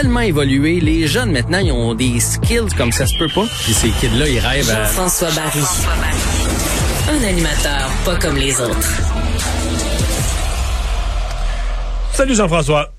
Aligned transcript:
tellement 0.00 0.20
évolué. 0.20 0.80
Les 0.80 1.06
jeunes, 1.06 1.30
maintenant, 1.30 1.58
ils 1.58 1.72
ont 1.72 1.94
des 1.94 2.20
skills 2.20 2.72
comme 2.78 2.90
ça 2.90 3.06
se 3.06 3.18
peut 3.18 3.28
pas. 3.34 3.44
Puis 3.64 3.74
ces 3.74 3.90
kids-là, 3.90 4.28
ils 4.28 4.38
rêvent 4.38 4.70
à... 4.70 4.84
François 4.86 5.28
Barry. 5.32 5.60
Un 7.10 7.28
animateur 7.28 7.90
pas 8.06 8.16
comme 8.16 8.36
les 8.36 8.58
autres. 8.58 8.88
Salut 12.14 12.34
Jean-François. 12.34 12.92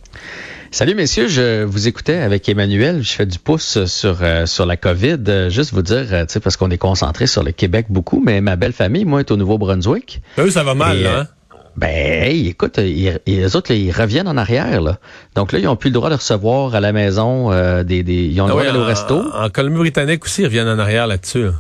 Salut 0.70 0.94
messieurs, 0.94 1.28
je 1.28 1.64
vous 1.64 1.88
écoutais 1.88 2.18
avec 2.18 2.48
Emmanuel, 2.48 3.02
je 3.02 3.12
fais 3.14 3.26
du 3.26 3.40
pouce 3.40 3.84
sur 3.86 4.20
euh, 4.22 4.46
sur 4.46 4.66
la 4.66 4.78
Covid, 4.78 5.18
euh, 5.28 5.50
juste 5.50 5.74
vous 5.74 5.82
dire 5.82 6.06
euh, 6.14 6.26
tu 6.26 6.34
sais 6.34 6.40
parce 6.40 6.56
qu'on 6.56 6.70
est 6.70 6.78
concentré 6.78 7.28
sur 7.28 7.44
le 7.44 7.52
Québec 7.52 7.88
beaucoup, 7.90 8.22
mais 8.26 8.40
ma 8.40 8.56
belle 8.56 8.72
famille 8.72 9.04
moi 9.04 9.20
est 9.20 9.32
au 9.32 9.36
Nouveau-Brunswick. 9.36 10.22
Eux 10.38 10.50
ça 10.50 10.64
va 10.64 10.74
mal 10.74 10.98
Et, 10.98 11.04
là, 11.04 11.20
hein? 11.20 11.28
Ben, 11.78 11.90
hey, 11.90 12.48
écoute, 12.50 12.78
ils, 12.78 13.20
les 13.26 13.56
autres, 13.56 13.72
là, 13.72 13.78
ils 13.78 13.92
reviennent 13.92 14.28
en 14.28 14.38
arrière. 14.38 14.82
Là. 14.82 14.98
Donc 15.36 15.52
là, 15.52 15.60
ils 15.60 15.68
ont 15.68 15.76
plus 15.76 15.90
le 15.90 15.94
droit 15.94 16.10
de 16.10 16.16
recevoir 16.16 16.76
à 16.76 16.80
la 16.80 16.92
maison 16.92 17.52
euh, 17.52 17.84
des, 17.84 18.04
des... 18.04 18.26
Ils 18.26 18.42
ont 18.42 18.46
le 18.46 18.52
Ah 18.52 18.54
droit 18.54 18.62
oui, 18.64 18.68
d'aller 18.68 18.80
au 18.80 18.86
resto. 18.86 19.24
En 19.34 19.50
Colombie-Britannique 19.50 20.26
aussi, 20.26 20.42
ils 20.42 20.46
reviennent 20.46 20.68
en 20.68 20.80
arrière 20.80 21.08
là-dessus. 21.08 21.46
là. 21.46 21.52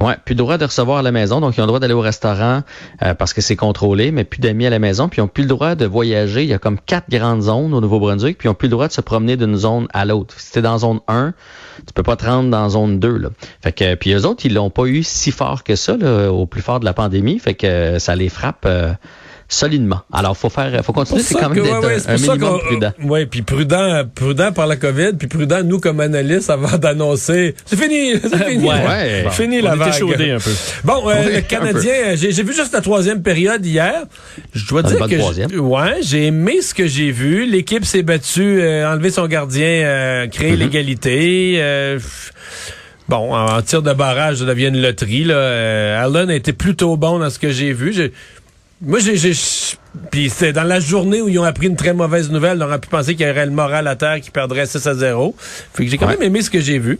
Ouais, 0.00 0.16
plus 0.24 0.32
le 0.32 0.38
droit 0.38 0.58
de 0.58 0.64
recevoir 0.64 0.98
à 0.98 1.02
la 1.02 1.12
maison. 1.12 1.40
Donc, 1.40 1.56
ils 1.56 1.60
ont 1.60 1.64
le 1.64 1.68
droit 1.68 1.78
d'aller 1.78 1.94
au 1.94 2.00
restaurant 2.00 2.62
euh, 3.04 3.14
parce 3.14 3.32
que 3.32 3.40
c'est 3.40 3.54
contrôlé, 3.54 4.10
mais 4.10 4.24
plus 4.24 4.40
d'amis 4.40 4.66
à 4.66 4.70
la 4.70 4.80
maison. 4.80 5.08
Puis, 5.08 5.18
ils 5.18 5.22
ont 5.22 5.28
plus 5.28 5.42
le 5.42 5.48
droit 5.48 5.76
de 5.76 5.86
voyager. 5.86 6.42
Il 6.42 6.48
y 6.48 6.54
a 6.54 6.58
comme 6.58 6.80
quatre 6.80 7.08
grandes 7.08 7.42
zones 7.42 7.72
au 7.72 7.80
Nouveau-Brunswick. 7.80 8.36
Puis, 8.36 8.48
ils 8.48 8.50
ont 8.50 8.54
plus 8.54 8.66
le 8.66 8.72
droit 8.72 8.88
de 8.88 8.92
se 8.92 9.00
promener 9.00 9.36
d'une 9.36 9.54
zone 9.54 9.86
à 9.92 10.04
l'autre. 10.04 10.34
Si 10.38 10.50
t'es 10.50 10.62
dans 10.62 10.78
zone 10.78 10.98
1, 11.06 11.34
tu 11.86 11.92
peux 11.94 12.02
pas 12.02 12.16
te 12.16 12.24
rendre 12.24 12.50
dans 12.50 12.68
zone 12.70 12.98
2. 12.98 13.16
Là. 13.16 13.28
Fait 13.62 13.70
que, 13.70 13.94
puis, 13.94 14.12
eux 14.12 14.26
autres, 14.26 14.44
ils 14.44 14.54
l'ont 14.54 14.70
pas 14.70 14.86
eu 14.86 15.04
si 15.04 15.30
fort 15.30 15.62
que 15.62 15.76
ça 15.76 15.96
là, 15.96 16.32
au 16.32 16.46
plus 16.46 16.62
fort 16.62 16.80
de 16.80 16.84
la 16.84 16.94
pandémie. 16.94 17.38
Fait 17.38 17.54
que 17.54 18.00
ça 18.00 18.16
les 18.16 18.28
frappe 18.28 18.64
euh, 18.66 18.92
solidement. 19.52 20.00
Alors, 20.12 20.36
faut 20.36 20.48
faire, 20.48 20.84
faut 20.84 20.92
continuer. 20.92 21.20
C'est 21.22 21.34
quand 21.34 21.48
même 21.50 21.62
d'être 21.62 21.80
ouais, 21.80 21.86
ouais, 21.86 21.94
un- 21.94 21.98
c'est 21.98 22.08
un, 22.10 22.14
pour 22.16 22.24
ça 22.24 22.32
minimum 22.32 22.58
qu'on- 22.60 22.66
prudent. 22.66 22.92
Ouais, 23.04 23.26
puis 23.26 23.42
prudent, 23.42 24.02
prudent 24.14 24.52
par 24.52 24.66
la 24.66 24.76
COVID, 24.76 25.12
puis 25.18 25.28
prudent 25.28 25.62
nous 25.64 25.78
comme 25.80 26.00
analystes 26.00 26.50
avant 26.50 26.78
d'annoncer. 26.78 27.54
C'est 27.64 27.76
fini, 27.80 28.12
c'est 28.22 28.44
fini. 28.44 28.64
Ouais. 28.68 29.24
C'est 29.30 29.42
fini 29.42 29.60
On 29.60 29.64
la 29.64 29.74
était 29.74 30.00
vague. 30.16 30.30
un 30.30 30.38
peu. 30.38 30.50
Bon, 30.84 31.08
euh, 31.08 31.14
Oui, 31.26 31.34
le 31.34 31.40
Canadien, 31.42 31.92
euh, 32.06 32.16
j'ai 32.16 32.42
vu 32.42 32.54
juste 32.54 32.72
la 32.72 32.80
troisième 32.80 33.22
période 33.22 33.64
hier. 33.64 34.04
Je 34.54 34.66
dois 34.68 34.82
dire 34.82 34.98
bonne 34.98 35.10
que 35.10 35.16
troisième. 35.16 35.50
j- 35.50 35.58
ouais, 35.58 35.96
j'ai 36.02 36.26
aimé 36.26 36.60
ce 36.62 36.74
que 36.74 36.86
j'ai 36.86 37.10
vu. 37.10 37.46
L'équipe 37.46 37.84
s'est 37.84 38.02
battue, 38.02 38.60
euh, 38.60 38.90
enlever 38.92 39.10
son 39.10 39.26
gardien, 39.26 39.66
euh, 39.66 40.26
Mm-hmm. 40.26 40.30
créer 40.30 40.56
l'égalité. 40.56 41.54
euh, 41.58 41.98
Bon, 43.08 43.34
en 43.34 43.46
en 43.56 43.62
tir 43.62 43.82
de 43.82 43.92
barrage, 43.92 44.36
ça 44.36 44.44
devient 44.44 44.68
une 44.68 44.80
loterie. 44.80 45.24
Là. 45.24 45.34
Euh, 45.34 46.04
Allen 46.04 46.30
a 46.30 46.34
été 46.34 46.52
plutôt 46.52 46.96
bon 46.96 47.18
dans 47.18 47.28
ce 47.30 47.38
que 47.38 47.50
j'ai 47.50 47.72
vu. 47.72 47.92
Moi, 48.82 48.98
j'ai... 48.98 49.16
j'ai- 49.16 49.32
Puis 50.10 50.30
c'est 50.30 50.52
dans 50.52 50.64
la 50.64 50.80
journée 50.80 51.20
où 51.22 51.28
ils 51.28 51.38
ont 51.38 51.44
appris 51.44 51.66
une 51.68 51.76
très 51.76 51.92
mauvaise 51.94 52.30
nouvelle. 52.30 52.58
On 52.62 52.66
aurait 52.66 52.78
pu 52.80 52.88
penser 52.88 53.14
qu'il 53.14 53.26
y 53.26 53.30
aurait 53.30 53.46
le 53.46 53.52
moral 53.52 53.86
à 53.86 53.94
terre 53.96 54.20
qui 54.20 54.30
perdrait 54.30 54.66
6 54.66 54.86
à 54.86 54.94
0. 54.94 55.34
Fait 55.38 55.84
que 55.84 55.90
j'ai 55.90 55.98
quand 55.98 56.06
Ouais. 56.06 56.14
même 56.16 56.22
aimé 56.24 56.42
ce 56.42 56.50
que 56.50 56.60
j'ai 56.60 56.78
vu. 56.78 56.98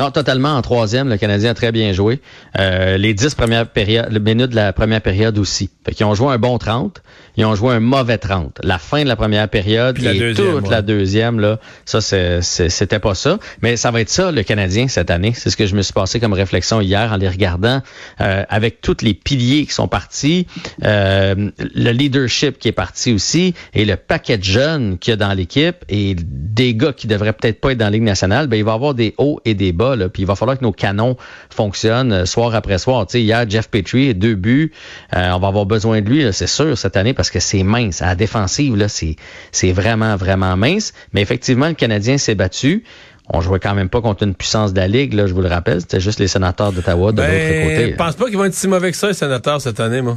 Non, 0.00 0.10
totalement 0.10 0.54
en 0.54 0.62
troisième, 0.62 1.10
le 1.10 1.18
Canadien 1.18 1.50
a 1.50 1.54
très 1.54 1.72
bien 1.72 1.92
joué. 1.92 2.22
Euh, 2.58 2.96
les 2.96 3.12
dix 3.12 3.34
premières 3.34 3.66
périodes, 3.66 4.10
le 4.10 4.18
minutes 4.18 4.48
de 4.48 4.56
la 4.56 4.72
première 4.72 5.02
période 5.02 5.36
aussi. 5.36 5.68
Fait 5.84 5.92
qu'ils 5.92 6.06
ont 6.06 6.14
joué 6.14 6.32
un 6.32 6.38
bon 6.38 6.56
30, 6.56 7.02
ils 7.36 7.44
ont 7.44 7.54
joué 7.54 7.74
un 7.74 7.80
mauvais 7.80 8.16
30. 8.16 8.60
La 8.62 8.78
fin 8.78 9.02
de 9.02 9.08
la 9.08 9.16
première 9.16 9.48
période 9.48 9.96
Puis 9.96 10.04
la 10.04 10.14
et 10.14 10.18
deuxième, 10.18 10.54
toute 10.54 10.64
ouais. 10.64 10.70
la 10.70 10.80
deuxième, 10.80 11.38
là, 11.38 11.58
ça, 11.84 12.00
c'était 12.00 12.98
pas 12.98 13.14
ça. 13.14 13.38
Mais 13.60 13.76
ça 13.76 13.90
va 13.90 14.00
être 14.00 14.08
ça, 14.08 14.32
le 14.32 14.42
Canadien, 14.42 14.88
cette 14.88 15.10
année. 15.10 15.32
C'est 15.34 15.50
ce 15.50 15.56
que 15.56 15.66
je 15.66 15.76
me 15.76 15.82
suis 15.82 15.92
passé 15.92 16.18
comme 16.18 16.32
réflexion 16.32 16.80
hier 16.80 17.12
en 17.12 17.16
les 17.16 17.28
regardant, 17.28 17.82
euh, 18.22 18.44
avec 18.48 18.80
tous 18.80 18.98
les 19.02 19.12
piliers 19.12 19.66
qui 19.66 19.72
sont 19.72 19.88
partis, 19.88 20.46
euh, 20.84 21.50
le 21.58 21.90
leadership 21.90 22.58
qui 22.58 22.68
est 22.68 22.72
parti 22.72 23.12
aussi, 23.12 23.54
et 23.74 23.84
le 23.84 23.96
paquet 23.96 24.38
de 24.38 24.44
jeunes 24.44 24.98
qu'il 24.98 25.12
y 25.12 25.14
a 25.14 25.16
dans 25.16 25.34
l'équipe, 25.34 25.76
et 25.88 26.16
des 26.18 26.74
gars 26.74 26.94
qui 26.94 27.06
devraient 27.06 27.34
peut-être 27.34 27.60
pas 27.60 27.72
être 27.72 27.78
dans 27.78 27.86
la 27.86 27.90
Ligue 27.90 28.02
nationale, 28.02 28.46
ben, 28.46 28.56
il 28.56 28.64
va 28.64 28.72
y 28.72 28.74
avoir 28.74 28.94
des 28.94 29.14
hauts 29.18 29.40
et 29.44 29.54
des 29.54 29.72
bas, 29.72 29.89
là, 29.96 30.08
puis 30.08 30.22
il 30.22 30.26
va 30.26 30.34
falloir 30.34 30.58
que 30.58 30.64
nos 30.64 30.72
canons 30.72 31.16
fonctionnent 31.50 32.12
euh, 32.12 32.26
soir 32.26 32.54
après 32.54 32.78
soir. 32.78 33.06
Tu 33.06 33.12
sais, 33.12 33.22
hier, 33.22 33.44
Jeff 33.48 33.68
Petrie, 33.68 34.14
deux 34.14 34.34
buts, 34.34 34.72
euh, 35.16 35.30
on 35.32 35.38
va 35.38 35.48
avoir 35.48 35.66
besoin 35.66 36.00
de 36.00 36.08
lui, 36.08 36.24
c'est 36.32 36.46
sûr, 36.46 36.76
cette 36.76 36.96
année, 36.96 37.14
parce 37.14 37.30
que 37.30 37.40
c'est 37.40 37.62
mince. 37.62 38.02
À 38.02 38.06
la 38.06 38.14
défensive, 38.14 38.76
là, 38.76 38.88
c'est, 38.88 39.16
c'est 39.52 39.72
vraiment, 39.72 40.16
vraiment 40.16 40.56
mince. 40.56 40.92
Mais 41.12 41.20
effectivement, 41.22 41.68
le 41.68 41.74
Canadien 41.74 42.18
s'est 42.18 42.34
battu. 42.34 42.84
On 43.32 43.40
jouait 43.40 43.60
quand 43.60 43.74
même 43.74 43.88
pas 43.88 44.00
contre 44.00 44.24
une 44.24 44.34
puissance 44.34 44.72
de 44.72 44.80
la 44.80 44.88
Ligue, 44.88 45.12
là, 45.14 45.26
je 45.28 45.34
vous 45.34 45.40
le 45.42 45.48
rappelle. 45.48 45.80
C'était 45.80 46.00
juste 46.00 46.18
les 46.18 46.26
sénateurs 46.26 46.72
d'Ottawa 46.72 47.12
de 47.12 47.20
l'autre 47.22 47.30
Ben, 47.32 47.62
côté. 47.68 47.90
je 47.92 47.96
pense 47.96 48.16
pas 48.16 48.24
qu'ils 48.26 48.36
vont 48.36 48.44
être 48.44 48.54
si 48.54 48.66
mauvais 48.66 48.90
que 48.90 48.96
ça, 48.96 49.06
les 49.06 49.14
sénateurs, 49.14 49.60
cette 49.60 49.78
année, 49.78 50.02
moi. 50.02 50.16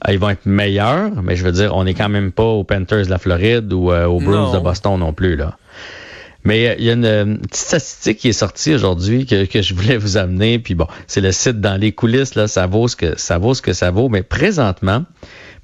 Ah, 0.00 0.12
Ils 0.12 0.20
vont 0.20 0.28
être 0.30 0.46
meilleurs, 0.46 1.10
mais 1.20 1.34
je 1.34 1.42
veux 1.44 1.50
dire, 1.50 1.74
on 1.74 1.82
n'est 1.82 1.94
quand 1.94 2.08
même 2.08 2.30
pas 2.30 2.44
aux 2.44 2.62
Panthers 2.62 3.06
de 3.06 3.10
la 3.10 3.18
Floride 3.18 3.72
ou 3.72 3.90
euh, 3.90 4.06
aux 4.06 4.20
Bruins 4.20 4.52
de 4.52 4.58
Boston 4.60 5.00
non 5.00 5.12
plus. 5.12 5.34
là. 5.34 5.56
Mais 6.44 6.68
euh, 6.68 6.74
il 6.78 6.84
y 6.84 6.90
a 6.90 6.92
une, 6.94 7.04
euh, 7.04 7.36
petite 7.36 7.56
statistique 7.56 8.18
qui 8.18 8.28
est 8.28 8.32
sortie 8.32 8.74
aujourd'hui 8.74 9.26
que, 9.26 9.62
je 9.62 9.74
voulais 9.74 9.96
vous 9.96 10.16
amener. 10.16 10.58
Puis 10.58 10.74
bon, 10.74 10.86
c'est 11.06 11.20
le 11.20 11.32
site 11.32 11.60
dans 11.60 11.76
les 11.76 11.92
coulisses, 11.92 12.34
là, 12.34 12.48
ça 12.48 12.66
vaut 12.66 12.88
ce 12.88 12.96
que 12.96 13.18
ça 13.18 13.38
vaut 13.38 13.54
ce 13.54 13.62
que 13.62 13.72
ça 13.72 13.90
vaut. 13.90 14.08
Mais 14.08 14.22
présentement, 14.22 15.04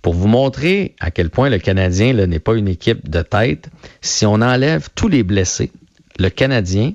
pour 0.03 0.15
vous 0.15 0.29
montrer 0.29 0.95
à 1.01 1.11
quel 1.11 1.31
point 1.31 1.49
le 1.49 1.59
Canadien 1.59 2.13
n'est 2.13 2.39
pas 2.39 2.55
une 2.55 2.69
équipe 2.69 3.09
de 3.09 3.23
tête, 3.23 3.71
si 4.01 4.27
on 4.27 4.35
enlève 4.35 4.89
tous 4.95 5.09
les 5.09 5.23
blessés, 5.23 5.73
le 6.19 6.29
Canadien 6.29 6.93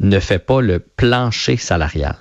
ne 0.00 0.20
fait 0.20 0.38
pas 0.38 0.60
le 0.60 0.78
plancher 0.78 1.56
salarial 1.56 2.16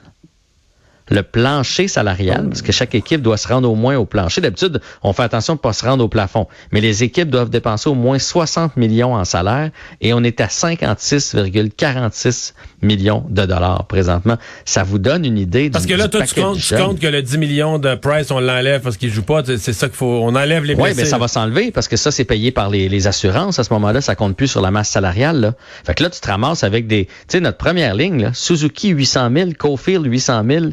le 1.10 1.24
plancher 1.24 1.88
salarial, 1.88 2.48
parce 2.50 2.62
que 2.62 2.72
chaque 2.72 2.96
équipe 2.96 3.22
doit 3.22 3.38
se 3.38 3.48
rendre 3.48 3.70
au 3.70 3.76
moins 3.76 3.96
au 3.96 4.06
plancher. 4.06 4.42
D'habitude, 4.42 4.82
on 5.04 5.14
fait 5.14 5.24
attention 5.24 5.54
de 5.54 5.60
ne 5.60 5.62
pas 5.62 5.74
se 5.74 5.86
rendre 5.86 6.04
au 6.04 6.08
plafond, 6.08 6.48
mais 6.72 6.82
les 6.82 7.04
équipes 7.04 7.30
doivent 7.30 7.50
dépenser 7.50 7.90
au 7.90 7.96
moins 7.96 8.20
60 8.20 8.78
millions 8.78 9.16
en 9.16 9.26
salaire 9.26 9.72
et 10.02 10.14
on 10.14 10.24
est 10.24 10.42
à 10.42 10.48
56,46 10.48 12.54
millions 12.82 13.26
de 13.30 13.46
dollars 13.46 13.86
présentement. 13.88 14.38
Ça 14.66 14.84
vous 14.84 15.00
donne 15.00 15.26
une 15.26 15.38
idée 15.38 15.70
Parce 15.70 15.86
du, 15.86 15.94
que 15.94 15.98
là, 15.98 16.08
toi, 16.08 16.24
tu 16.24 16.36
comptes, 16.36 16.60
tu 16.60 16.76
comptes 16.76 17.00
que 17.00 17.08
le 17.08 17.22
10 17.22 17.38
millions 17.38 17.80
de 17.80 17.96
Price, 17.96 18.32
on 18.32 18.40
l'enlève 18.40 18.82
parce 18.82 18.98
qu'il 18.98 19.10
joue 19.10 19.24
pas. 19.24 19.44
C'est 19.46 19.74
ça 19.74 19.88
qu'il 19.88 19.98
faut. 19.98 20.22
On 20.24 20.36
enlève 20.36 20.64
les 20.64 20.76
Oui, 20.76 20.92
mais 20.96 21.06
ça 21.06 21.18
va 21.18 21.28
s'enlever 21.28 21.72
parce 21.72 21.88
que 21.88 21.98
ça, 21.98 22.12
c'est 22.12 22.26
payé 22.26 22.52
par 22.52 22.70
les, 22.70 22.90
les 22.90 23.08
assurances. 23.08 23.60
À 23.60 23.64
ce 23.64 23.74
moment-là, 23.74 24.02
ça 24.02 24.16
compte 24.16 24.36
plus 24.36 24.48
sur 24.48 24.62
la 24.62 24.72
masse 24.72 24.90
salariale. 24.90 25.40
Là. 25.40 25.54
Fait 25.86 25.94
que 25.94 26.04
là, 26.04 26.10
tu 26.10 26.20
te 26.20 26.28
ramasses 26.28 26.64
avec 26.64 26.88
des... 26.88 27.06
Tu 27.06 27.12
sais, 27.30 27.40
notre 27.40 27.58
première 27.58 27.96
ligne, 27.96 28.22
là, 28.22 28.32
Suzuki 28.34 28.90
800 28.90 29.30
000, 29.36 29.50
Cofield 29.58 30.06
800 30.06 30.44
000, 30.50 30.66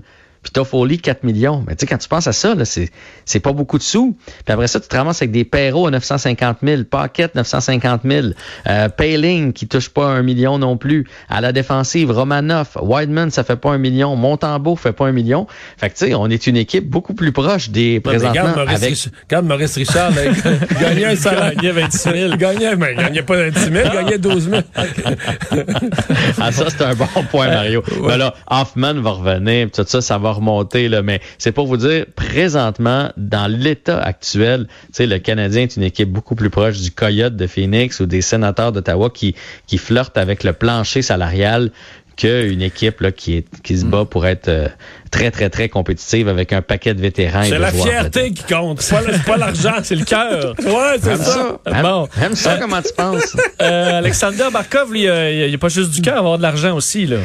puis 0.45 0.53
Toffoli 0.53 0.99
4 0.99 1.25
millions. 1.25 1.65
Mais 1.67 1.75
tu 1.75 1.81
sais, 1.81 1.87
quand 1.87 1.99
tu 1.99 2.09
penses 2.09 2.27
à 2.27 2.33
ça, 2.33 2.55
là, 2.55 2.65
c'est, 2.65 2.91
c'est 3.25 3.41
pas 3.41 3.53
beaucoup 3.53 3.79
de 3.79 3.83
sous. 3.83 4.17
Puis 4.27 4.53
après 4.53 4.69
ça, 4.69 4.79
tu 4.79 4.89
te 4.89 4.97
ramasses 4.97 5.23
avec 5.23 5.33
des 5.33 5.45
Perrault 5.45 5.87
à 5.87 5.91
950 5.91 6.59
000, 6.63 6.85
Paquette 6.85 7.35
950 7.35 8.03
000, 8.05 8.27
euh, 8.67 8.89
Payling 8.89 9.53
qui 9.53 9.67
touche 9.67 9.89
pas 9.89 10.07
un 10.07 10.23
million 10.23 10.59
non 10.59 10.77
plus. 10.77 11.07
À 11.29 11.41
la 11.41 11.53
défensive, 11.53 12.11
Romanoff, 12.11 12.77
Wideman, 12.81 13.31
ça 13.31 13.45
fait 13.45 13.57
pas 13.57 13.71
un 13.71 13.79
million. 13.79 14.15
Montembeau 14.15 14.77
fait 14.77 14.93
pas 14.93 15.07
un 15.07 15.13
million. 15.13 15.47
Fait 15.79 15.89
que 15.89 15.97
tu 15.97 16.07
sais, 16.07 16.15
on 16.15 16.29
est 16.29 16.47
une 16.47 16.57
équipe 16.57 16.89
beaucoup 16.89 17.15
plus 17.15 17.33
proche 17.33 17.71
des 17.71 17.95
Ouais, 17.95 18.01
mais 18.13 18.19
présentement 18.19 18.43
regarde 18.43 18.57
Maurice, 18.57 18.83
avec... 18.83 18.91
Richard, 18.91 19.13
regarde 19.23 19.47
Maurice 19.47 19.75
Richard, 19.77 20.11
là, 20.11 20.23
il 20.25 20.77
gagnait 20.81 21.05
un 21.05 21.17
salaire. 21.17 21.53
Il 21.53 21.61
gagnait 21.61 21.83
26 21.83 21.99
000. 22.03 22.15
Il 22.17 22.37
gagnait, 22.37 22.77
mais 22.77 22.93
il 22.93 22.97
gagnait 22.97 23.23
pas 23.23 23.37
26 23.37 23.61
000, 23.61 23.73
il 23.73 23.93
gagnait 23.93 24.19
12 24.19 24.51
000. 24.51 24.63
ah, 26.41 26.53
ça, 26.53 26.65
c'est 26.69 26.83
un 26.83 26.95
bon 26.95 27.07
point, 27.31 27.49
Mario. 27.49 27.83
Ben 28.07 28.17
là, 28.17 28.35
Hoffman 28.51 28.95
va 28.95 29.11
revenir, 29.11 29.71
tout 29.71 29.85
ça, 29.87 30.01
ça 30.01 30.19
va 30.19 30.33
remonter, 30.35 30.89
là. 30.89 31.03
Mais 31.03 31.21
c'est 31.39 31.53
pour 31.53 31.67
vous 31.67 31.77
dire, 31.77 32.05
présentement, 32.15 33.11
dans 33.17 33.47
l'état 33.51 34.01
actuel, 34.01 34.67
tu 34.69 34.75
sais, 34.93 35.07
le 35.07 35.19
Canadien 35.19 35.63
est 35.63 35.77
une 35.77 35.83
équipe 35.83 36.11
beaucoup 36.11 36.35
plus 36.35 36.51
proche 36.51 36.81
du 36.81 36.91
Coyote 36.91 37.37
de 37.37 37.47
Phoenix 37.47 38.01
ou 38.01 38.07
des 38.07 38.21
sénateurs 38.21 38.73
d'Ottawa 38.73 39.11
qui, 39.11 39.35
qui 39.67 39.79
flirtent 39.79 40.19
avec 40.19 40.45
le 40.45 40.53
plancher 40.53 41.03
salarial 41.03 41.71
qu'une 42.17 42.63
équipe 42.63 43.01
là, 43.01 43.11
qui, 43.11 43.39
est, 43.39 43.47
qui 43.65 43.77
se 43.77 43.85
bat 43.85 44.05
pour 44.05 44.25
être 44.25 44.47
euh, 44.47 44.69
très, 45.11 45.33
très, 45.33 45.51
très 45.51 45.69
compétitive 45.69 46.29
avec 46.29 46.53
un 46.53 46.63
paquet 46.63 46.95
de 46.95 47.01
vétérans. 47.01 47.43
et 47.43 47.47
C'est 47.49 47.57
de 47.57 47.61
la 47.61 47.73
joueurs 47.73 47.87
fierté 47.89 48.31
qui 48.31 48.45
compte. 48.45 48.81
C'est 48.83 49.25
pas, 49.25 49.37
l'argent, 49.37 49.75
c'est 49.83 49.97
le 49.97 50.05
cœur. 50.05 50.55
Ouais, 50.65 50.97
c'est 51.03 51.17
ça. 51.17 51.25
ça. 51.25 51.61
Aime, 51.67 51.83
Bon. 51.83 52.09
aime 52.23 52.37
ça, 52.37 52.57
comment 52.61 52.81
tu 52.83 52.93
penses? 52.97 53.37
Euh, 53.61 53.99
Alexander 53.99 54.45
Barkov, 54.53 54.93
lui, 54.93 55.09
euh, 55.09 55.45
il 55.47 55.49
n'y 55.49 55.55
a 55.55 55.59
pas 55.59 55.69
juste 55.69 55.91
du 55.91 56.03
cœur, 56.03 56.15
il 56.15 56.17
va 56.17 56.21
avoir 56.21 56.39
de 56.39 56.43
l'argent 56.43 56.77
aussi. 56.77 57.07
Là. 57.07 57.17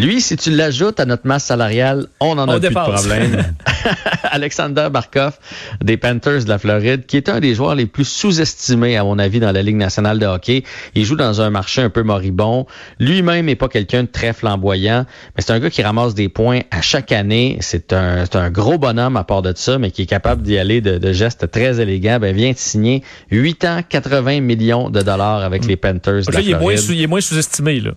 Lui, 0.00 0.20
si 0.20 0.36
tu 0.36 0.50
l'ajoutes 0.50 1.00
à 1.00 1.04
notre 1.04 1.26
masse 1.26 1.44
salariale, 1.44 2.06
on 2.20 2.36
n'en 2.36 2.48
a 2.48 2.58
plus 2.58 2.68
de 2.68 2.74
problème. 2.74 3.54
Alexander 4.30 4.88
Barkov 4.92 5.38
des 5.82 5.96
Panthers 5.96 6.44
de 6.44 6.48
la 6.48 6.58
Floride, 6.58 7.06
qui 7.06 7.16
est 7.16 7.28
un 7.28 7.40
des 7.40 7.54
joueurs 7.54 7.74
les 7.74 7.86
plus 7.86 8.06
sous-estimés, 8.06 8.96
à 8.96 9.04
mon 9.04 9.18
avis, 9.18 9.40
dans 9.40 9.52
la 9.52 9.62
Ligue 9.62 9.76
nationale 9.76 10.18
de 10.18 10.26
hockey. 10.26 10.64
Il 10.94 11.04
joue 11.04 11.16
dans 11.16 11.40
un 11.40 11.50
marché 11.50 11.82
un 11.82 11.90
peu 11.90 12.02
moribond. 12.02 12.66
Lui-même 12.98 13.46
n'est 13.46 13.56
pas 13.56 13.68
quelqu'un 13.68 14.04
de 14.04 14.08
très 14.08 14.32
flamboyant, 14.32 15.06
mais 15.36 15.42
c'est 15.42 15.52
un 15.52 15.58
gars 15.58 15.70
qui 15.70 15.82
ramasse 15.82 16.14
des 16.14 16.28
points 16.28 16.60
à 16.70 16.80
chaque 16.80 17.12
année. 17.12 17.58
C'est 17.60 17.92
un, 17.92 18.50
gros 18.50 18.78
bonhomme 18.78 19.16
à 19.16 19.24
part 19.24 19.42
de 19.42 19.52
ça, 19.54 19.78
mais 19.78 19.90
qui 19.90 20.02
est 20.02 20.06
capable 20.06 20.42
d'y 20.42 20.58
aller 20.58 20.80
de, 20.80 20.98
de 20.98 21.12
gestes 21.12 21.50
très 21.50 21.80
élégants. 21.80 22.18
Ben, 22.20 22.34
vient 22.34 22.52
de 22.52 22.58
signer 22.58 23.02
8 23.30 23.64
ans, 23.64 23.80
80 23.88 24.40
millions 24.40 24.90
de 24.90 25.02
dollars 25.02 25.42
avec 25.42 25.66
les 25.66 25.76
Panthers 25.76 26.22
de 26.26 26.32
la 26.32 26.42
Floride. 26.42 26.80
il 26.90 27.02
est 27.02 27.06
moins 27.06 27.20
sous-estimé. 27.20 27.80
Là. 27.80 27.92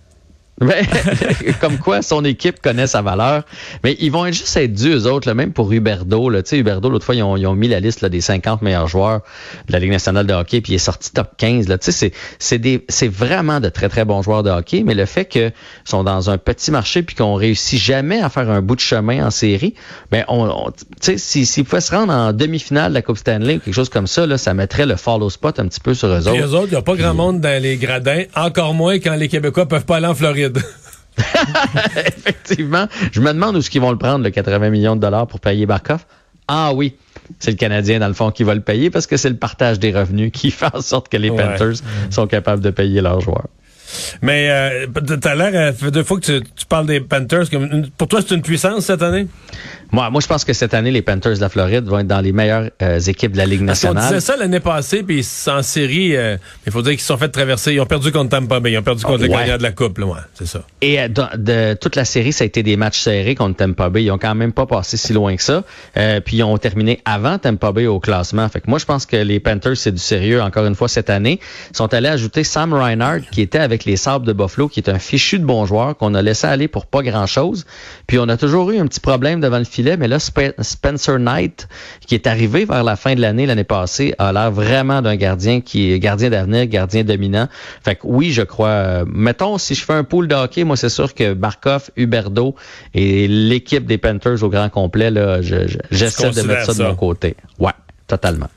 Comme 1.60 1.78
quoi 1.78 2.02
son 2.02 2.24
équipe 2.24 2.60
connaît 2.60 2.86
sa 2.86 3.02
valeur. 3.02 3.42
Mais 3.82 3.96
ils 4.00 4.10
vont 4.12 4.26
juste 4.26 4.56
être 4.56 4.72
dus, 4.72 4.90
eux 4.94 5.06
autres, 5.06 5.26
là, 5.28 5.34
même 5.34 5.52
pour 5.52 5.72
Huberdo. 5.72 6.28
Là. 6.28 6.42
Tu 6.42 6.50
sais, 6.50 6.58
Huberdo, 6.58 6.88
l'autre 6.90 7.04
fois, 7.04 7.14
ils 7.14 7.22
ont, 7.22 7.36
ils 7.36 7.46
ont 7.46 7.54
mis 7.54 7.68
la 7.68 7.80
liste 7.80 8.00
là, 8.02 8.08
des 8.08 8.20
50 8.20 8.62
meilleurs 8.62 8.86
joueurs 8.86 9.20
de 9.66 9.72
la 9.72 9.78
Ligue 9.78 9.90
nationale 9.90 10.26
de 10.26 10.32
hockey, 10.34 10.60
puis 10.60 10.72
il 10.72 10.74
est 10.76 10.78
sorti 10.78 11.12
top 11.12 11.30
15. 11.36 11.68
Là. 11.68 11.78
Tu 11.78 11.86
sais, 11.86 11.92
c'est, 11.92 12.12
c'est, 12.38 12.58
des, 12.58 12.84
c'est 12.88 13.08
vraiment 13.08 13.60
de 13.60 13.68
très, 13.70 13.88
très 13.88 14.04
bons 14.04 14.22
joueurs 14.22 14.42
de 14.42 14.50
hockey, 14.50 14.82
mais 14.84 14.94
le 14.94 15.06
fait 15.06 15.24
qu'ils 15.24 15.52
sont 15.84 16.04
dans 16.04 16.30
un 16.30 16.38
petit 16.38 16.70
marché 16.70 17.02
puis 17.02 17.16
qu'on 17.16 17.34
réussit 17.34 17.80
jamais 17.80 18.20
à 18.20 18.28
faire 18.28 18.48
un 18.50 18.60
bout 18.62 18.76
de 18.76 18.80
chemin 18.80 19.26
en 19.26 19.30
série, 19.30 19.74
ben, 20.10 20.24
on, 20.28 20.44
on- 20.48 20.70
tu 20.70 21.18
sais, 21.18 21.44
s'ils 21.44 21.64
pouvaient 21.64 21.80
se 21.80 21.92
rendre 21.94 22.12
en 22.12 22.32
demi-finale 22.32 22.90
de 22.90 22.94
la 22.94 23.02
Coupe 23.02 23.18
Stanley 23.18 23.56
ou 23.56 23.60
quelque 23.60 23.74
chose 23.74 23.88
comme 23.88 24.06
ça, 24.06 24.26
là, 24.26 24.38
ça 24.38 24.54
mettrait 24.54 24.86
le 24.86 24.96
follow 24.96 25.30
spot 25.30 25.58
un 25.58 25.66
petit 25.66 25.80
peu 25.80 25.94
sur 25.94 26.08
eux 26.08 26.28
autres. 26.28 26.36
eux 26.40 26.54
autres, 26.54 26.68
il 26.68 26.72
n'y 26.74 26.76
a 26.76 26.82
pas 26.82 26.94
grand 26.94 27.14
monde 27.14 27.40
dans 27.40 27.62
les 27.62 27.76
gradins, 27.78 28.24
encore 28.36 28.74
moins 28.74 28.98
quand 28.98 29.14
les 29.16 29.28
Québécois 29.28 29.66
peuvent 29.66 29.84
pas 29.86 29.96
aller 29.96 30.06
en 30.06 30.14
Floride. 30.14 30.41
Effectivement. 31.96 32.86
Je 33.12 33.20
me 33.20 33.32
demande 33.32 33.56
où 33.56 33.58
est-ce 33.58 33.70
qu'ils 33.70 33.80
vont 33.80 33.90
le 33.92 33.98
prendre, 33.98 34.24
le 34.24 34.30
80 34.30 34.70
millions 34.70 34.96
de 34.96 35.00
dollars 35.00 35.26
pour 35.26 35.40
payer 35.40 35.66
Barkov. 35.66 36.04
Ah 36.48 36.72
oui, 36.74 36.96
c'est 37.38 37.50
le 37.50 37.56
Canadien, 37.56 37.98
dans 38.00 38.08
le 38.08 38.14
fond, 38.14 38.30
qui 38.30 38.42
va 38.44 38.54
le 38.54 38.60
payer 38.60 38.90
parce 38.90 39.06
que 39.06 39.16
c'est 39.16 39.30
le 39.30 39.36
partage 39.36 39.78
des 39.78 39.92
revenus 39.92 40.30
qui 40.32 40.50
fait 40.50 40.74
en 40.74 40.80
sorte 40.80 41.08
que 41.08 41.16
les 41.16 41.30
Ouais. 41.30 41.36
Panthers 41.42 41.76
sont 42.10 42.26
capables 42.26 42.62
de 42.62 42.70
payer 42.70 43.00
leurs 43.00 43.20
joueurs. 43.20 43.48
Mais 44.22 44.48
euh, 44.50 44.86
t'as 45.20 45.34
l'air, 45.34 45.50
euh, 45.54 45.72
fait 45.72 45.90
deux 45.90 46.02
fois 46.02 46.18
que 46.18 46.38
tu, 46.38 46.46
tu 46.56 46.66
parles 46.66 46.86
des 46.86 47.00
Panthers. 47.00 47.44
Pour 47.98 48.08
toi, 48.08 48.20
c'est 48.26 48.34
une 48.34 48.40
puissance 48.42 48.86
cette 48.86 49.02
année? 49.02 49.26
Moi, 49.92 50.08
moi, 50.08 50.20
je 50.22 50.26
pense 50.26 50.44
que 50.44 50.54
cette 50.54 50.72
année, 50.72 50.90
les 50.90 51.02
Panthers 51.02 51.34
de 51.34 51.40
la 51.40 51.50
Floride 51.50 51.84
vont 51.84 51.98
être 51.98 52.06
dans 52.06 52.22
les 52.22 52.32
meilleures 52.32 52.70
euh, 52.80 52.98
équipes 52.98 53.32
de 53.32 53.36
la 53.36 53.44
Ligue 53.44 53.66
Parce 53.66 53.82
qu'on 53.82 53.92
nationale. 53.92 54.14
disait 54.20 54.26
ça 54.26 54.36
l'année 54.38 54.60
passée, 54.60 55.02
puis 55.02 55.26
en 55.48 55.62
série, 55.62 56.16
euh, 56.16 56.38
il 56.66 56.72
faut 56.72 56.80
dire 56.80 56.92
qu'ils 56.92 57.00
se 57.00 57.06
sont 57.08 57.18
fait 57.18 57.28
traverser. 57.28 57.74
Ils 57.74 57.80
ont 57.80 57.84
perdu 57.86 58.10
contre 58.10 58.30
Tampa 58.30 58.58
Bay, 58.58 58.72
ils 58.72 58.78
ont 58.78 58.82
perdu 58.82 59.04
contre 59.04 59.24
les 59.24 59.32
Ah, 59.32 59.36
ouais. 59.36 59.42
gagnants 59.44 59.58
de 59.58 59.62
la 59.62 59.72
Coupe. 59.72 59.98
Là, 59.98 60.06
ouais, 60.06 60.18
c'est 60.32 60.46
ça. 60.46 60.62
Et 60.80 60.98
euh, 60.98 61.08
de, 61.08 61.74
toute 61.74 61.94
la 61.96 62.06
série, 62.06 62.32
ça 62.32 62.44
a 62.44 62.46
été 62.46 62.62
des 62.62 62.76
matchs 62.78 63.00
serrés 63.00 63.34
contre 63.34 63.56
Tampa 63.58 63.90
Bay. 63.90 64.04
Ils 64.04 64.10
ont 64.10 64.16
quand 64.18 64.34
même 64.34 64.52
pas 64.54 64.64
passé 64.64 64.96
si 64.96 65.12
loin 65.12 65.36
que 65.36 65.42
ça. 65.42 65.62
Euh, 65.98 66.20
puis 66.20 66.38
ils 66.38 66.42
ont 66.42 66.56
terminé 66.56 67.00
avant 67.04 67.36
Tampa 67.36 67.72
Bay 67.72 67.86
au 67.86 68.00
classement. 68.00 68.48
Fait 68.48 68.60
que 68.60 68.70
moi, 68.70 68.78
je 68.78 68.86
pense 68.86 69.04
que 69.04 69.16
les 69.16 69.40
Panthers, 69.40 69.76
c'est 69.76 69.92
du 69.92 69.98
sérieux 70.00 70.40
encore 70.40 70.64
une 70.64 70.74
fois 70.74 70.88
cette 70.88 71.10
année. 71.10 71.38
Ils 71.70 71.76
sont 71.76 71.92
allés 71.92 72.08
ajouter 72.08 72.44
Sam 72.44 72.72
Reinhardt, 72.72 73.24
qui 73.30 73.42
était 73.42 73.58
avec 73.58 73.84
les 73.84 73.96
Sabres 73.96 74.24
de 74.24 74.32
Buffalo, 74.32 74.68
qui 74.68 74.80
est 74.80 74.88
un 74.88 74.98
fichu 74.98 75.38
de 75.38 75.44
bon 75.44 75.66
joueur, 75.66 75.98
qu'on 75.98 76.14
a 76.14 76.22
laissé 76.22 76.46
aller 76.46 76.66
pour 76.66 76.86
pas 76.86 77.02
grand-chose. 77.02 77.66
Puis 78.06 78.18
on 78.18 78.28
a 78.30 78.38
toujours 78.38 78.70
eu 78.70 78.78
un 78.78 78.86
petit 78.86 79.00
problème 79.00 79.40
devant 79.42 79.58
le 79.58 79.64
filet, 79.64 79.81
mais 79.98 80.08
là, 80.08 80.18
Spe- 80.18 80.54
Spencer 80.62 81.18
Knight, 81.18 81.68
qui 82.06 82.14
est 82.14 82.26
arrivé 82.26 82.64
vers 82.64 82.84
la 82.84 82.96
fin 82.96 83.14
de 83.14 83.20
l'année, 83.20 83.46
l'année 83.46 83.64
passée, 83.64 84.14
a 84.18 84.32
l'air 84.32 84.50
vraiment 84.50 85.02
d'un 85.02 85.16
gardien 85.16 85.60
qui 85.60 85.92
est 85.92 85.98
gardien 85.98 86.30
d'avenir, 86.30 86.66
gardien 86.66 87.04
dominant. 87.04 87.48
Fait 87.84 87.96
que 87.96 88.00
oui, 88.04 88.32
je 88.32 88.42
crois. 88.42 88.68
euh, 88.68 89.04
mettons, 89.06 89.58
si 89.58 89.74
je 89.74 89.84
fais 89.84 89.92
un 89.94 90.04
pool 90.04 90.28
de 90.28 90.34
hockey, 90.34 90.64
moi, 90.64 90.76
c'est 90.76 90.88
sûr 90.88 91.14
que 91.14 91.34
Barkov, 91.34 91.90
Huberdo 91.96 92.54
et 92.94 93.28
l'équipe 93.28 93.84
des 93.86 93.98
Panthers 93.98 94.42
au 94.42 94.48
grand 94.48 94.68
complet, 94.68 95.10
là, 95.10 95.42
je- 95.42 95.66
je- 95.68 95.78
j'essaie 95.90 96.30
de 96.30 96.42
mettre 96.42 96.66
ça, 96.66 96.72
ça. 96.74 96.82
de 96.84 96.88
mon 96.88 96.94
côté. 96.96 97.36
Ouais, 97.58 97.72
totalement. 98.06 98.48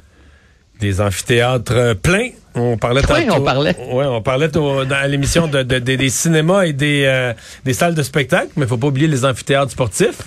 Des 0.80 1.00
amphithéâtres 1.00 1.96
pleins. 2.02 2.30
On 2.54 2.78
parlait 2.78 3.02
Oui, 3.10 3.26
tantôt- 3.26 3.42
on 3.42 3.46
parlait. 3.46 3.76
Ouais, 3.92 4.06
on 4.06 4.22
parlait 4.22 4.56
au- 4.58 4.84
dans 4.86 5.10
l'émission 5.10 5.48
de, 5.48 5.64
de- 5.64 5.80
de- 5.80 5.96
des 5.96 6.10
cinémas 6.10 6.64
et 6.64 6.74
des, 6.74 7.04
euh, 7.06 7.34
des 7.64 7.74
salles 7.74 7.96
de 7.96 8.04
spectacle, 8.04 8.50
mais 8.58 8.64
il 8.66 8.68
faut 8.68 8.78
pas 8.78 8.88
oublier 8.88 9.08
les 9.08 9.24
amphithéâtres 9.26 9.72
sportifs. 9.72 10.22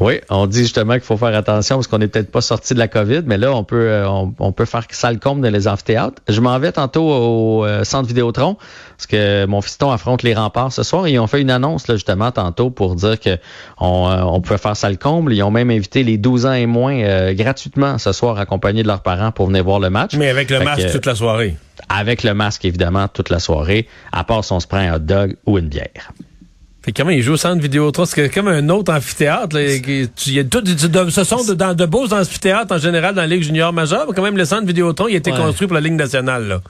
Oui, 0.00 0.20
on 0.28 0.46
dit 0.46 0.60
justement 0.60 0.94
qu'il 0.94 1.02
faut 1.02 1.16
faire 1.16 1.34
attention 1.36 1.76
parce 1.76 1.86
qu'on 1.86 1.98
n'est 1.98 2.08
peut-être 2.08 2.30
pas 2.30 2.40
sorti 2.40 2.74
de 2.74 2.78
la 2.78 2.88
COVID, 2.88 3.22
mais 3.26 3.38
là, 3.38 3.52
on 3.52 3.64
peut 3.64 3.88
euh, 3.88 4.08
on, 4.08 4.34
on 4.38 4.52
peut 4.52 4.64
faire 4.64 4.84
sale 4.90 5.20
comble 5.20 5.42
dans 5.42 5.52
les 5.52 5.68
amphithéâtres. 5.68 6.20
Je 6.28 6.40
m'en 6.40 6.58
vais 6.58 6.72
tantôt 6.72 7.08
au 7.08 7.64
euh, 7.64 7.84
centre 7.84 8.08
Vidéotron 8.08 8.56
parce 8.96 9.06
que 9.06 9.46
mon 9.46 9.60
fiston 9.60 9.90
affronte 9.90 10.22
les 10.22 10.34
remparts 10.34 10.72
ce 10.72 10.82
soir 10.82 11.06
et 11.06 11.12
ils 11.12 11.18
ont 11.18 11.26
fait 11.26 11.40
une 11.40 11.50
annonce 11.50 11.88
là, 11.88 11.94
justement 11.94 12.30
tantôt 12.30 12.70
pour 12.70 12.94
dire 12.94 13.18
que 13.20 13.38
on, 13.78 14.08
euh, 14.08 14.22
on 14.22 14.40
pouvait 14.40 14.58
faire 14.58 14.76
sale 14.76 14.98
comble. 14.98 15.32
Ils 15.32 15.42
ont 15.42 15.50
même 15.50 15.70
invité 15.70 16.02
les 16.02 16.16
12 16.16 16.46
ans 16.46 16.52
et 16.52 16.66
moins 16.66 16.96
euh, 17.00 17.34
gratuitement 17.34 17.98
ce 17.98 18.12
soir 18.12 18.38
accompagnés 18.38 18.82
de 18.82 18.88
leurs 18.88 19.02
parents 19.02 19.32
pour 19.32 19.46
venir 19.46 19.64
voir 19.64 19.80
le 19.80 19.90
match. 19.90 20.14
Mais 20.16 20.28
avec 20.28 20.50
le 20.50 20.58
Fait 20.58 20.64
masque 20.64 20.86
que, 20.86 20.92
toute 20.92 21.06
la 21.06 21.14
soirée. 21.14 21.56
Avec 21.88 22.22
le 22.22 22.34
masque, 22.34 22.64
évidemment, 22.64 23.08
toute 23.08 23.30
la 23.30 23.40
soirée, 23.40 23.88
à 24.12 24.24
part 24.24 24.44
si 24.44 24.52
on 24.52 24.60
se 24.60 24.66
prend 24.66 24.78
un 24.78 24.94
hot 24.94 25.00
dog 25.00 25.36
ou 25.46 25.58
une 25.58 25.68
bière. 25.68 26.12
Fait 26.84 26.92
que 26.92 27.00
comment 27.00 27.12
ils 27.12 27.22
jouent 27.22 27.32
au 27.32 27.36
centre 27.38 27.62
Vidéotron? 27.62 28.04
C'est 28.04 28.28
comme 28.28 28.48
un 28.48 28.68
autre 28.68 28.92
amphithéâtre. 28.92 29.56
Il 29.58 30.08
y 30.34 30.38
a 30.38 30.44
tout- 30.44 30.60
de- 30.60 31.10
ce 31.10 31.24
sont 31.24 31.42
de, 31.44 31.54
dans 31.54 31.72
de 31.74 31.86
beaux 31.86 32.12
amphithéâtres 32.12 32.74
en 32.74 32.78
général 32.78 33.14
dans 33.14 33.22
la 33.22 33.26
Ligue 33.26 33.42
junior 33.42 33.72
majeure, 33.72 34.04
mais 34.08 34.14
quand 34.14 34.22
même 34.22 34.36
le 34.36 34.44
centre 34.44 34.66
Vidéotron, 34.66 35.08
il 35.08 35.14
a 35.14 35.16
été 35.18 35.32
Ouais. 35.32 35.38
construit 35.38 35.66
pour 35.66 35.74
la 35.76 35.80
Ligue 35.80 35.94
nationale. 35.94 36.46
Là. 36.46 36.60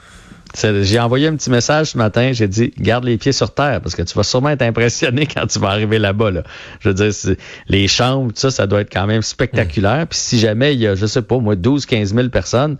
J'ai 0.83 1.01
envoyé 1.01 1.27
un 1.27 1.35
petit 1.35 1.51
message 1.51 1.89
ce 1.93 1.99
matin. 1.99 2.31
J'ai 2.33 2.47
dit, 2.47 2.73
garde 2.79 3.03
les 3.03 3.17
pieds 3.17 3.33
sur 3.33 3.53
terre 3.53 3.81
parce 3.81 3.97
que 3.97 4.03
tu 4.03 4.15
vas 4.15 4.23
sûrement 4.23 4.51
être 4.51 4.63
impressionné 4.63 5.27
quand 5.35 5.49
tu 5.49 5.59
vas 5.59 5.71
arriver 5.71 5.99
là-bas. 5.99 6.31
Là. 6.31 6.43
Je 6.79 6.91
veux 6.91 6.95
dire, 6.95 7.11
les 7.69 7.89
chambres, 7.89 8.29
tout 8.33 8.39
ça, 8.39 8.53
ça 8.53 8.69
doit 8.69 8.83
être 8.83 8.93
quand 8.93 9.09
même 9.09 9.23
spectaculaire. 9.23 10.07
Puis 10.09 10.19
si 10.21 10.39
jamais 10.39 10.75
il 10.75 10.81
y 10.81 10.87
a, 10.87 10.95
je 10.95 11.07
sais 11.07 11.23
pas, 11.23 11.39
moi, 11.39 11.57
12, 11.57 11.87
15 11.87 12.15
000 12.15 12.29
personnes, 12.29 12.77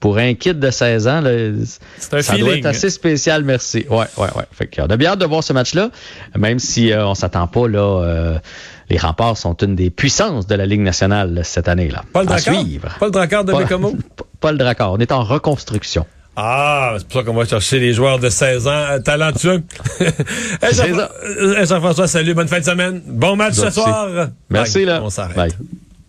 pour 0.00 0.18
un 0.18 0.34
kid 0.34 0.58
de 0.60 0.70
16 0.70 1.08
ans, 1.08 1.20
là, 1.20 1.30
un 1.30 1.64
ça 1.98 2.10
doit 2.10 2.22
feeling. 2.22 2.58
être 2.58 2.66
assez 2.66 2.90
spécial, 2.90 3.42
merci. 3.44 3.84
Ouais, 3.90 4.06
ouais, 4.16 4.28
ouais. 4.36 4.44
Fait 4.52 4.66
qu'on 4.66 4.86
a 4.86 4.96
bien 4.96 5.10
hâte 5.12 5.18
de 5.18 5.26
voir 5.26 5.42
ce 5.42 5.52
match-là, 5.52 5.90
même 6.38 6.58
si 6.58 6.92
euh, 6.92 7.06
on 7.06 7.14
s'attend 7.14 7.46
pas, 7.46 7.66
là, 7.68 7.80
euh, 8.04 8.38
les 8.90 8.98
remparts 8.98 9.36
sont 9.36 9.54
une 9.56 9.74
des 9.74 9.90
puissances 9.90 10.46
de 10.46 10.54
la 10.54 10.66
Ligue 10.66 10.80
nationale 10.80 11.34
là, 11.34 11.44
cette 11.44 11.68
année-là. 11.68 12.04
Pas 12.12 12.22
le 12.22 12.28
À 12.30 12.36
Dracard? 12.40 12.64
le 13.02 13.10
Dracard 13.10 13.44
de 13.44 13.52
Bécomo? 13.52 13.96
Pas 14.40 14.52
le 14.52 14.58
Dracard. 14.58 14.92
On 14.92 14.98
est 14.98 15.10
en 15.12 15.24
reconstruction. 15.24 16.06
Ah, 16.40 16.94
c'est 16.98 17.08
pour 17.08 17.20
ça 17.20 17.26
qu'on 17.26 17.34
va 17.34 17.44
chercher 17.44 17.80
les 17.80 17.92
joueurs 17.92 18.20
de 18.20 18.28
16 18.30 18.68
ans 18.68 18.70
euh, 18.70 18.98
talentueux. 19.00 19.62
Euh, 20.62 21.64
Jean-François, 21.66 22.06
salut, 22.06 22.34
bonne 22.34 22.46
fin 22.48 22.60
de 22.60 22.64
semaine. 22.64 23.02
Bon 23.06 23.34
match 23.34 23.54
ce 23.54 23.70
soir. 23.70 24.28
Merci, 24.48 24.78
Bye. 24.78 24.84
là. 24.84 25.00
On 25.02 25.10
s'arrête. 25.10 25.56